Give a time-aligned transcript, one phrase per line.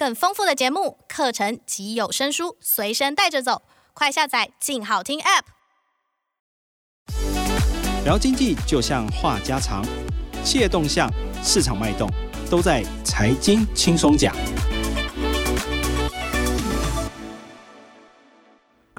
[0.00, 3.60] 更丰富的节目、课程及有声书随身带着走，
[3.92, 5.42] 快下载“静好听 ”App。
[8.06, 9.84] 聊经济就像话家常，
[10.42, 11.12] 企业动向、
[11.44, 12.08] 市场脉动，
[12.48, 14.34] 都在财经轻松讲。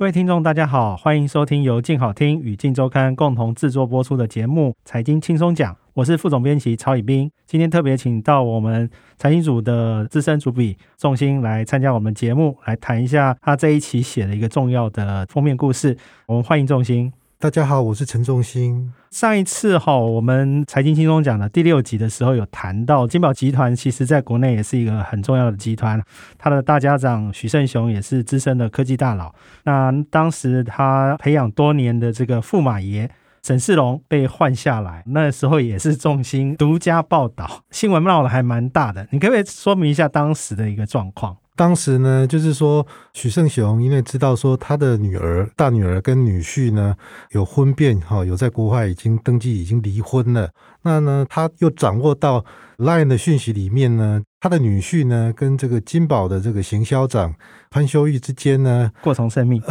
[0.02, 7.30] 各位听众，大家好，欢迎收听由静好听与静周刊共同制作播出的节目《财经轻松讲》，我是副总编辑曹以斌。
[7.46, 8.90] 今天特别请到我们
[9.20, 15.96] 财经组的资深主笔仲兴来参加我们节目，来谈一下他这一期写的一个重要的封面故事。
[16.26, 17.14] 我们欢迎仲兴。
[17.42, 18.94] 大家好，我是陈仲兴。
[19.10, 26.00] 上一次哈，我们财经轻松讲的第六集的时候，有谈到金宝集团，其实在国内也是一个很重要的集团。
[26.38, 29.34] 他的大家长许胜雄也是资深的科技大佬。
[29.64, 33.10] 那当时他培养多年的这个驸马爷
[33.42, 39.08] 沈世龙被换下来，那时候也是重兴独家报道，新闻闹得还蛮大的。
[39.10, 41.36] 你可不可以说明一下当时的一个状况？
[41.56, 46.96] 当时呢，就是说许胜雄因为知道说他的女儿、大女儿跟女婿呢
[47.32, 50.50] 有婚变，哈，有在国外已经登记，已经离婚了。
[50.84, 52.44] 那呢，他又掌握到
[52.78, 57.36] Line 的讯息里面呢，他的女婿呢跟这个金宝的这个行销长
[57.70, 59.62] 潘修玉之间呢过从甚密，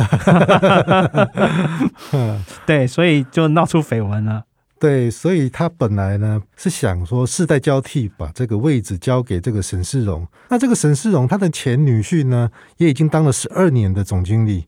[2.67, 4.45] 对，所以就闹出绯闻了。
[4.81, 10.27] 对，所以他本来呢是想说世代交替，把这个位置交给这个沈世荣。
[10.49, 14.67] 那这个沈世荣他的前女婿呢，也已经当了十二年的总经理，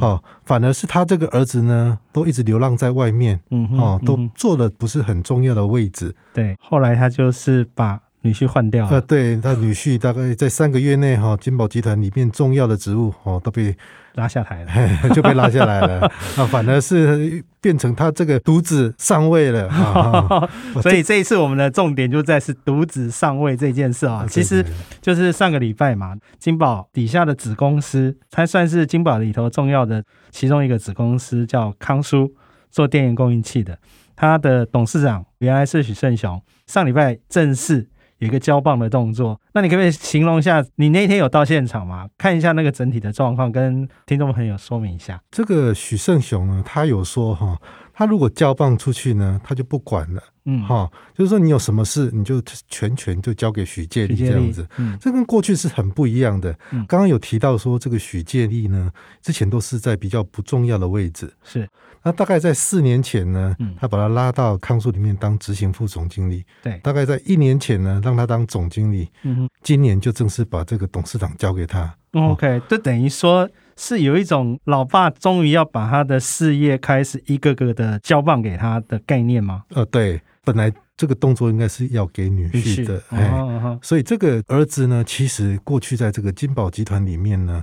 [0.00, 6.16] 哦，反而是他这个儿子呢，都一直流浪在外面，嗯，哦，都做的不是很重要的位置。
[6.32, 8.00] 对，后来他就是把。
[8.22, 8.84] 女婿换掉。
[8.84, 13.74] 了，呃，对，他女婿大概在三个月内哈，金宝集团里面重要的职务哦都被
[14.14, 16.00] 拉下台了， 就被拉下来了。
[16.36, 20.48] 啊，反而是变成他这个独子上位了啊。
[20.82, 24.62] 所以这一次我们的重点就在是独子上位这件事啊，其实
[25.00, 32.30] 就是上个礼拜嘛，金宝底下的子公司，它算是金宝里头重要的其中一个子公司，叫康舒，
[32.70, 33.78] 做电源供应器的，
[34.14, 37.88] 他的董事长原来是许胜雄，上礼拜正式。
[38.20, 40.64] 有一个交棒的动作，那你可不可以形容一下？
[40.76, 42.08] 你那天有到现场吗？
[42.16, 45.20] 看一下那个整体的状况，跟听众朋友说明一下。
[45.30, 47.60] 这个许胜雄呢，他有说哈，
[47.92, 56.52] 他如果交棒出去呢，他就不管了，嗯哈，就是说你有什么事，你就全权就交给许建立这样子，嗯，这跟过去是很不一样的。
[56.70, 58.90] 嗯，刚刚有提到说这个许建立呢，
[59.20, 61.68] 之前都是在比较不重要的位置，是。
[62.02, 66.42] 那大概在四年前呢，他把他拉到康舒里面当执行副总经理。
[66.62, 69.06] 对，大概在一年前呢，让他当总经理。
[69.22, 71.94] 嗯哼，今年就正式把这个董事长交给他。
[72.12, 79.64] OK，就等于说是有一种老爸终于要把他的事业开始一个个的交棒给他的概念吗？
[79.70, 83.02] 呃，对，本来这个动作应该是要给女婿的。
[83.10, 87.62] 哎，所以这个儿子呢，其实过去在这个金宝集团里面呢。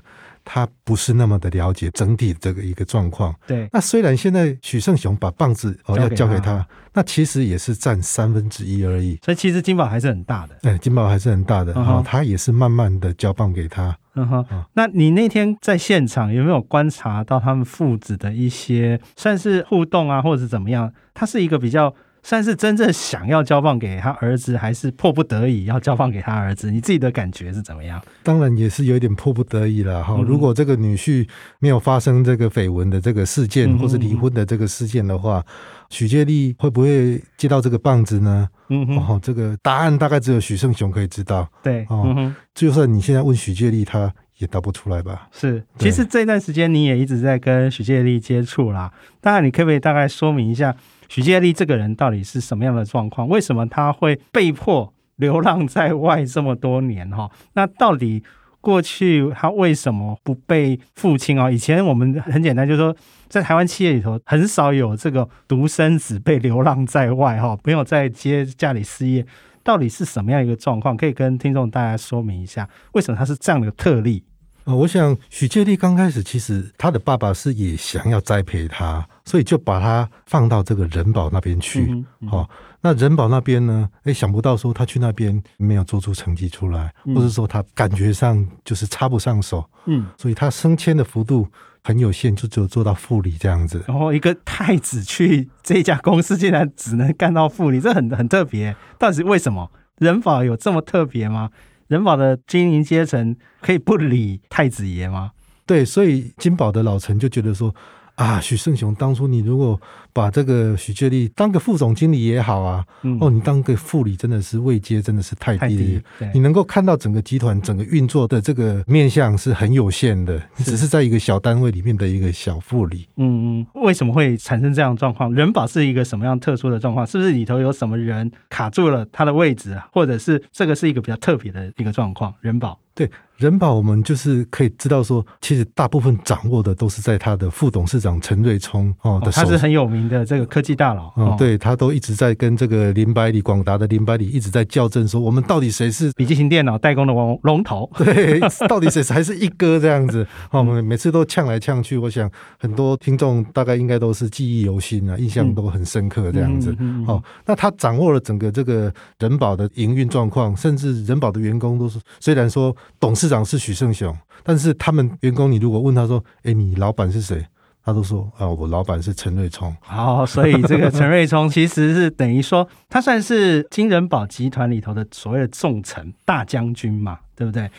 [0.49, 3.35] 他不是那么的了解整体这个一个状况。
[3.45, 9.19] 对，那虽然现在许胜雄把棒子哦要交给他，那其实也是占三分之一而已。
[9.21, 10.55] 所以其实金宝还是很大的。
[10.61, 11.73] 对，金宝还是很大的。
[11.73, 13.97] 然后他也是慢慢的交棒给他。
[14.15, 14.45] 嗯哼。
[14.73, 20.93] 那你那天在现场有没有观察到他们父子的一些算是互动啊，或者是怎么样？
[21.13, 21.93] 他是一个比较。
[22.27, 26.69] 算是真正想要交棒给他儿子，还是迫不得已要交棒给他儿子？
[26.69, 28.03] 你自己的感觉是怎么样？
[28.21, 30.21] 当然也是有点迫不得已了哈。
[30.27, 31.25] 如果这个女婿
[31.59, 35.41] 没有发生这个绯闻的这个事件，或是离婚的这个事件的话，
[35.89, 38.49] 许介立会不会接到这个棒子呢？
[38.67, 41.49] 嗯哼，这个答案大概只有许胜雄可以知道。
[41.63, 45.27] 对，哦，就算你现在问许介立，他也答不出来吧？
[45.31, 48.91] 是，其实这段时间你也一直在跟许介立接触啦。
[49.19, 50.75] 当然，你可不可以大概说明一下？
[51.09, 53.27] 许介立这个人到底是什么样的状况？
[53.27, 57.09] 为什么他会被迫流浪在外这么多年？
[57.09, 58.21] 哈，那到底
[58.59, 61.49] 过去他为什么不被父亲啊？
[61.49, 62.95] 以前我们很简单，就是说
[63.29, 69.25] 在台湾企业里头很少有这个独生子被流浪在外，哈，没有在接家里事业，
[69.67, 70.95] 到底是什么样一个状况？
[70.95, 74.23] 可以跟听众大家说明一下，为什么他是这样的特例？
[74.63, 81.85] 呃，我想许介立刚开始其实他的爸爸是也想要栽培他，所以就把他放到这个人保那边去。
[81.89, 82.49] 嗯嗯、哦，
[82.79, 83.89] 那人保那边呢？
[84.03, 89.69] 哎，想不到说他去那边没有做出成绩出来，嗯、或者说他感觉上就是插不上手。
[89.85, 91.45] 嗯，所以他升迁的幅度
[91.87, 93.81] 很有限，就只有做到副理这样子。
[93.87, 98.75] 然后一个太子去这家公司，竟然只能干到副理，这很很特别。
[98.99, 99.71] 到底是为什么？
[99.99, 101.49] 人保有这么特别吗？
[101.87, 105.31] 人保的经营阶层可以不理太子爷吗？
[105.65, 107.73] 对，所以金宝的老陈就觉得说
[108.15, 109.79] 啊，许胜雄当初你如果
[110.17, 116.31] 把这个许介立当个副总经理也好啊，嗯、哦，你当个副理真的是位阶真的是太低了。
[116.33, 123.07] 你能够看到整个集团整个运作的这个面向是很有限的，你只是在一个小单位里面的一个小副理。
[123.17, 125.31] 嗯嗯，为什么会产生这样的状况？
[125.35, 127.05] 人保是一个什么样特殊的状况？
[127.05, 129.87] 是不是里头有什么人卡住了他的位置啊？
[129.93, 132.33] 或者是这个是一个比较特别的一个状况？
[132.41, 132.79] 人保。
[132.95, 139.43] 对人保，我们就是可以知道说，其实大部分掌握的都是在他的副董事长陈瑞聪哦的手。
[139.43, 141.11] 他是很有名的这个科技大佬。
[141.17, 147.89] 嗯，对他都一直在跟这个林百里广达的林百里一直在校正，说我们到底谁是笔记型电脑代工的龙龙头？
[147.97, 150.25] 对，到底谁才是一哥这样子？
[150.51, 156.75] 哦，我们每次都呛来呛去，我想很多听众大概应该都是记忆犹新啊，印象都很深刻这样子。
[157.07, 162.75] 哦，那他掌握了整个这个人保的营运状况，甚至人保的员工都是虽然说。
[162.99, 167.45] 董事长是许胜雄，但是他们员工，你如果问他说：“哎，你老板是谁？”
[167.87, 177.71] 他都说：“啊，我老板是陈瑞聪。”好，所以这个陈瑞聪其实是等于说，他算是金人保集团里头的所谓的重臣大将军嘛，对不对？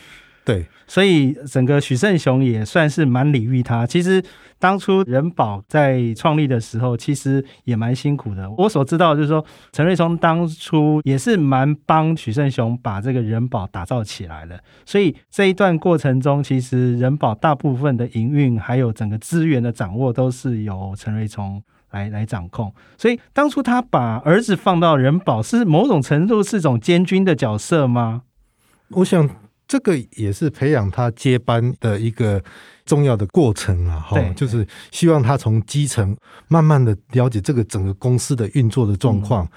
[0.49, 3.85] 对，所以整个许胜雄也算是蛮礼遇他。
[3.85, 4.19] 其实
[4.57, 8.49] 当初人保在创立的时候，其实也蛮辛苦的。
[8.57, 14.59] 我所知道就是说，陈瑞聪当初也是蛮帮许胜雄把这个人保打造起来的。
[14.87, 21.61] 所以这一段过程中，其实人保大部分的营运还有整个资源的掌握，都是由陈瑞聪
[21.91, 22.73] 来来掌控。
[22.97, 28.23] 所以当初他把儿子放到人保，是某种程度是种监军的角色吗？
[28.89, 29.29] 我想。
[29.69, 32.43] 这个也是培养他接班的一个
[32.89, 39.47] 重要的过程啊，哈，就是希望他从基层慢慢的了解这个整个公司的运作的状况。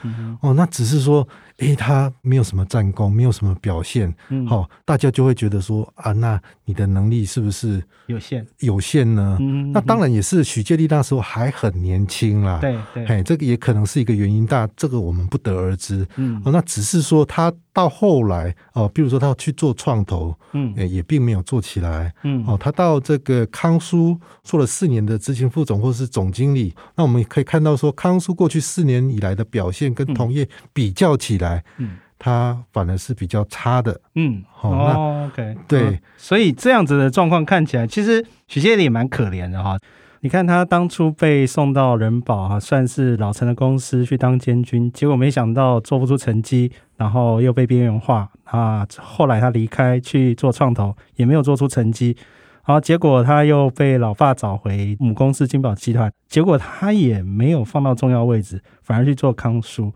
[0.43, 1.27] 哦，那只是说，
[1.57, 4.15] 诶，他没有什么战功，没有什么表现，
[4.47, 8.47] 好，大家就会觉得说啊，那你的能力是不是有限？
[8.59, 9.39] 有限呢？
[9.73, 16.07] 那当然也是许介立那时候还很年轻啦，对对，嘿，这个也可能是一个原因，但这个我们不得而知。
[16.17, 23.22] 嗯，那只是说他到后来哦，比如说他要去做创投，嗯，也并没有做起来，嗯，哦，他到这。
[23.23, 39.79] 个康叔做了四年的执行副总或是总经理，那我们可以看到说，康叔过去四年以来的表现跟同业比较起来，嗯，他反而是比较差的，嗯，好，那 OK，对、嗯，所以这样子的状况看起来，其实许介力也蛮可怜的哈。
[40.25, 48.87] 你看他当初被送到人保啊，算是老陈的公司去当监军，结果没想到做不出成绩，然后又被边缘化啊。
[48.99, 52.17] 后来他离开去做创投，也没有做出成绩。
[52.65, 59.93] 好，结果他又被老爸找回母公司金宝集团，结果他也没有放到重要位置，反而去做康叔。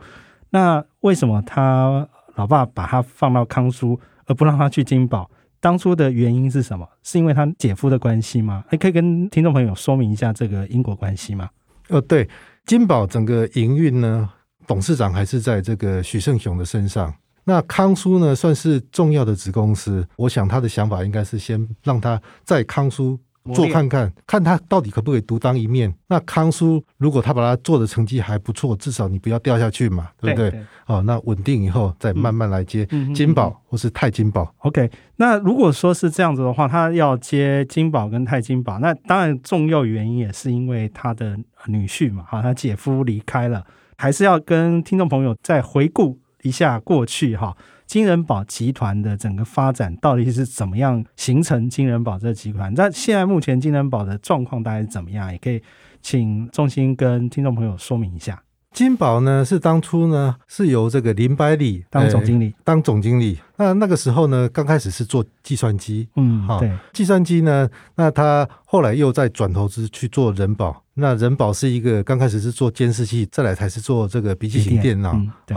[0.51, 5.31] 那为什么他老爸把他放到康叔，而不让他去金宝？
[5.61, 6.87] 当初的原因是什么？
[7.05, 8.65] 是因为他姐夫的关系吗？
[8.69, 11.49] 还可以跟听众朋友说明一下这个因果关系吗？
[11.89, 12.29] 呃，对，
[12.67, 14.29] 金宝整个营运呢，
[14.67, 17.15] 董事长还是在这个许胜雄的身上。
[17.49, 20.05] 那康叔呢，算是重要的子公司。
[20.17, 23.17] 我想他的想法应该是先让他在康叔
[23.55, 25.95] 做看看，看他到底可不可以独当一面。
[26.09, 30.61] 那康叔如果他把他做的成绩还不错，至少你不要掉下去嘛，对不对？
[30.87, 32.85] 哦，那稳定以后再慢慢来接
[33.15, 34.53] 金宝或是泰金宝。
[34.59, 41.39] OK，那如果说是这样子的话，他要接金宝跟泰金宝，那当然重要原因也是因为他的
[41.69, 43.65] 女婿嘛，哈，他姐夫离开了，
[43.97, 46.19] 还是要跟听众朋友再回顾。
[46.47, 47.57] 一下过去哈，
[47.87, 52.73] 金人保集团的整个发展到底是怎么样形成金人保这个集团？
[52.75, 55.33] 那现在目前金人保的状况大概是怎么样？
[55.33, 55.61] 也可以
[56.01, 58.43] 请仲兴跟听众朋友说明一下。
[58.77, 63.39] 金宝呢是当初呢是由这个林百里当总经理，呃、当总经理。
[63.57, 70.83] 那那个时候呢，刚开始是做计算机，嗯，好，对，计算机呢，那他后来又再转投资去做人保。
[70.99, 75.57] 那人保是一个刚开始是做监视器，再来才是做这个笔记型电脑，嗯、对，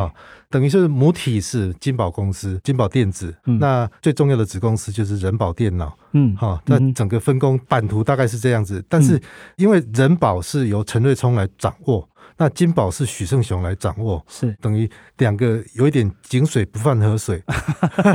[0.49, 3.33] 等于是母体是金宝公司，金宝电子。
[3.45, 8.83] 嗯、那最重要的子公司就是人保电脑，嗯，好，那整个分工版图大概是这样子。
[8.89, 9.21] 但是
[9.57, 12.07] 因为人保是由陈瑞聪来掌握。
[12.41, 17.43] 那金宝是许胜雄来掌握，是等于两个有一点井水不犯河水，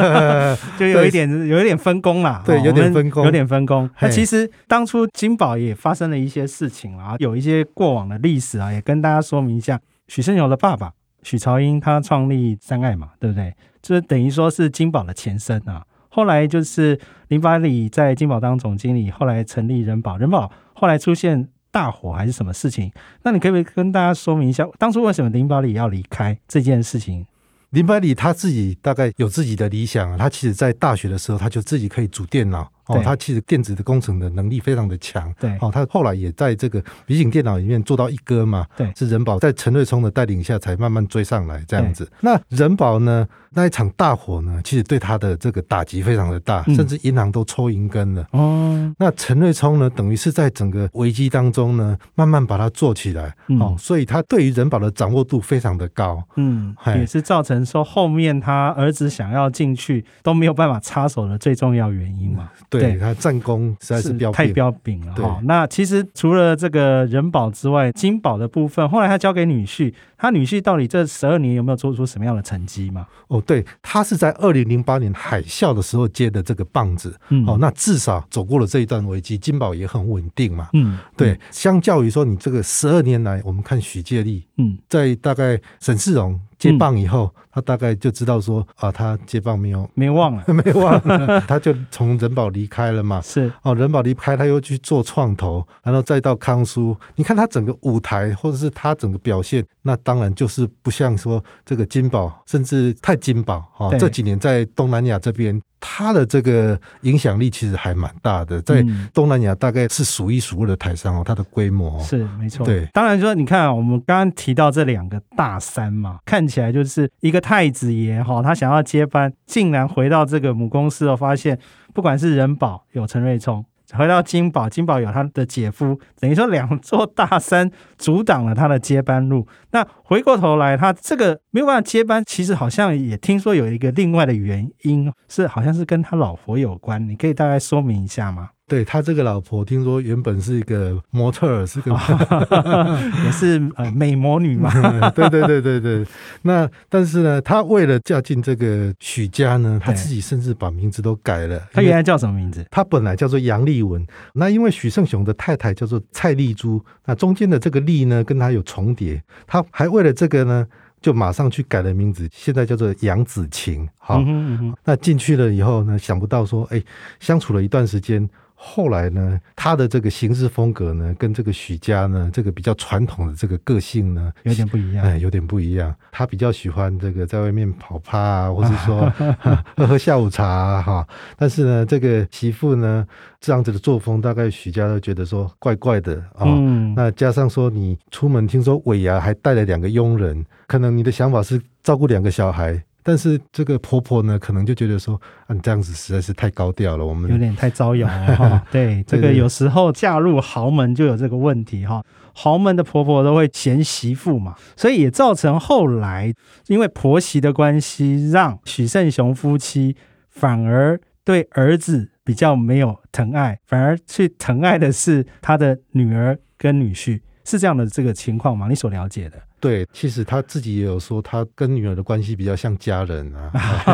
[0.79, 2.43] 就有一点有一点分工啦。
[2.43, 3.89] 对，有点分工，有点分工。
[4.01, 9.79] 那其实当初金宝也发生了一些事情啊，有一些过往的历史啊，也跟大家说明一下。
[10.09, 13.55] 许胜雄的爸爸许朝英他创立三爱嘛，对不对？
[13.83, 15.85] 这等于说是金宝的前身啊。
[16.09, 21.51] 后来就是林百里在金宝当总经理，后来成立人保，人保后来出现。
[21.75, 22.93] 大火还是什么事情？
[23.25, 27.27] 那你可不可以跟大家说明一下，当初为什么林百里要离开这件事情？
[27.71, 35.35] 林百里他自己大概有自己的理想啊，他其实在大学的时候他就自己可以组电脑，哦，他其实电子的工程的能力非常的强。
[35.41, 38.65] 对，哦，他后来也在这个笔记电脑里面做到一哥嘛。
[38.77, 42.09] 对，是人保在陈瑞聪的带领下才慢慢追上来这样子。
[42.21, 48.27] 那人保呢，那一场大火呢，其实对他的这个打击非常的大，嗯、甚至银行都抽银根了。
[48.33, 53.35] 哦，那陈瑞聪呢，等于是在整个危机当中呢，慢慢把它做起来。
[53.49, 56.23] 嗯、哦，所以他对于人保的掌握度非常的高。
[56.37, 62.51] 嗯，也是造成说后面他儿子想要进去都没有办法插手的最重要原因嘛。
[62.69, 65.41] 对，对他战功实在是彪太彪炳了哈。
[65.45, 73.07] 那其实除了这个人保之外，金保的部分后来他交给女婿，他女婿到底这十二年有没有做出什么样的成绩嘛？
[73.29, 77.15] 哦，对他是在二零零八年海啸的时候接的这个棒子。
[77.29, 80.69] 嗯，哦，那至少走过了这一段危机，金宝也很稳定嘛。
[80.73, 86.41] 嗯，对，相较于说你这个十二年来，我们看许介立，嗯，在大概沈世荣。
[86.73, 93.21] 接棒以后，他大概就知道说啊，他接棒没有没忘了， 没忘了， 他就从人保离开了嘛。
[93.21, 96.97] 是哦，人保离开，他又去做创投，然后再到康舒。
[97.17, 103.91] 你看他整个舞台，或者是他整个表现，那当然就是不像说这个金宝，甚至太金宝啊。
[103.99, 105.61] 这几年在东南亚这边。
[105.87, 112.65] 他的这个影响力其实还蛮大的，在东南亚大概是数一数二的台商哦，它的规模是没错。
[112.65, 121.59] 对，当然说你看啊，我们刚刚提到这两个大山嘛，看起来就是一个太子爷哈，他想要接班，竟然回到这个母公司哦，发现
[121.93, 123.63] 不管是人保有陈瑞聪。
[123.93, 129.47] 回到金宝，金宝有他的姐夫，等于说两座大山阻挡了他的接班路。
[129.73, 137.07] 那回过头来，他这个没有办法接班，其实好像也听说有一个另外的原因，是好像是跟他老婆有关。
[137.09, 138.51] 你可以大概说明一下吗？
[138.67, 141.93] 对，他这个老婆，听说原本是一个模特儿，是个
[143.25, 144.71] 也是呃美魔女嘛。
[145.15, 146.07] 对对对对对。
[146.41, 151.61] 那但是呢，他为了嫁进这个许家呢，他自己甚至把名字都改了。
[151.73, 152.65] 他原来叫什么名字？
[152.71, 154.03] 他本来叫做杨丽文。
[154.33, 159.23] 那因为许胜雄的太太叫做蔡丽珠，那中间的这个丽呢，跟他有重叠。
[159.47, 160.67] 他还为了这个呢，
[161.03, 163.87] 就马上去改了名字，现在叫做杨子晴。
[163.99, 166.83] 好，嗯哼嗯哼，那进去了以后呢，想不到说，哎，
[167.21, 168.27] 相处了一段时间。
[168.67, 175.05] 后来呢，他的这个行事风格呢，跟这个许家呢，这个比较传统的这个个性呢，有点不一样。
[175.05, 175.95] 哎，有点不一样。
[176.11, 179.13] 他比较喜欢这个在外面跑趴啊， 或是说
[179.77, 181.09] 喝喝下午茶哈、啊。
[181.37, 183.07] 但是呢，这个媳妇呢，
[183.39, 186.45] 这样子的作风，大概许家都觉得说怪怪的啊。
[186.47, 186.95] 嗯。
[186.97, 192.83] 那加上说你出门，听说尾牙还带了两个佣人，可能你的想法是照顾两个小孩。
[193.05, 198.67] 但是这个婆婆呢，可能就觉得说，啊，你这样子实在是太高调了，我们有点太招摇了哈。
[198.73, 202.03] 对，这个有时候嫁入豪门就有这个问题哈。
[202.33, 206.35] 豪门的婆婆都会嫌媳妇嘛，所以也造成后来
[206.67, 209.95] 因为婆媳的关系，让许胜雄夫妻
[210.31, 218.67] 反而对儿子比较没有疼爱，反而去疼爱的是他的女儿跟女婿，是这样的这个情况吗？
[218.69, 219.39] 你所了解的？
[219.61, 223.51] 对，其实他自己也有说，他跟女儿的关系比较像家人啊，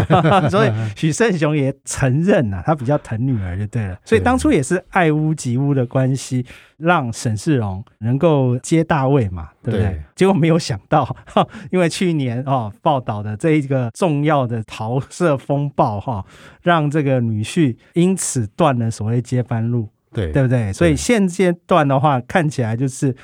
[0.50, 3.96] 所以许胜雄也承认啊，他比较疼女儿就对了。
[4.04, 6.44] 所以当初也是爱屋及乌的关系，
[6.76, 9.80] 让沈世荣能够接大位嘛，对不对？
[9.80, 11.16] 对，结果没有想到，
[11.70, 16.24] 因为去年哦报道的这一个重要的桃色风暴哈，
[16.62, 20.72] 让这个女婿因此断了所谓接班路，对对不对？
[20.72, 23.14] 所以现阶段的话，看起来就是。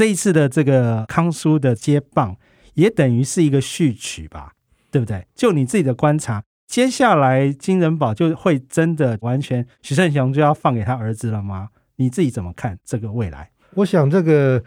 [0.00, 2.34] 这一次的这个康叔的接棒，
[2.72, 4.52] 也等于是一个序曲吧，
[4.90, 5.26] 对不对？
[5.34, 11.68] 就你自己的观察，接下来金仁宝就会真的完全许胜雄就要放给他儿子了吗？
[11.96, 13.50] 你自己怎么看这个未来？
[13.74, 14.64] 我想这个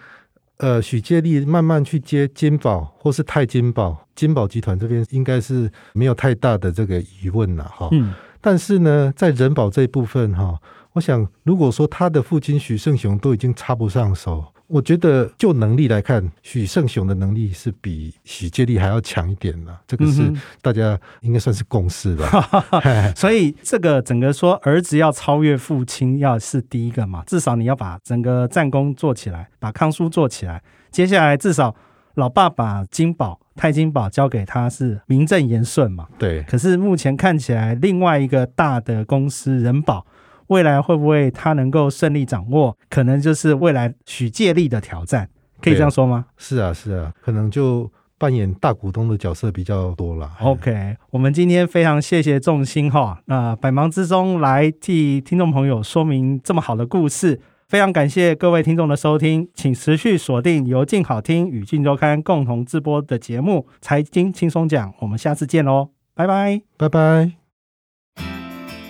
[0.58, 7.90] 呃，许介立慢慢去接金宝或是泰金宝，金宝集团这边应该是没有太大的这个疑问了哈。
[7.92, 8.14] 嗯。
[8.40, 10.62] 但是呢，在人保这一部分哈，
[10.92, 14.53] 我想如果说他的父亲许胜雄都已经插不上手。
[14.74, 22.28] 我觉得就能力来看，许胜雄的能力是比许介利还要强一点的，这个是大家应该算是共识吧。
[23.16, 30.60] 所以这个整个说儿子要超越父亲，要是第一个嘛，至少你要把整个战功做起来，把康叔做起来。
[30.90, 31.76] 接下来至少
[32.16, 36.08] 老爸把金宝、太金宝交给他是名正言顺嘛。
[36.18, 36.42] 对。
[36.50, 40.08] 可是目前看起来，另外一个大的公司仁宝。
[40.48, 42.78] 未来会不会他能够顺利掌握？
[42.90, 45.30] 可能就是未来许借力的挑战，
[45.62, 46.26] 可以这样说吗？
[46.38, 50.32] 是啊，是啊，可能就扮演大股东的角色比较多了。
[50.42, 67.32] OK，我们今天非常谢谢仲兴哈，那百忙之中来替听众朋友说明这么好的故事，非常感谢各位听众的收听，请持续锁定由静好听与静周刊共同制播的节目《财经轻松讲》，我们下次见喽，拜拜，拜拜，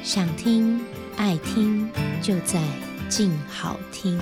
[0.03, 0.82] 想听爱
[1.33, 1.89] 爱听
[2.21, 2.61] 就在
[3.09, 4.19] 静好听。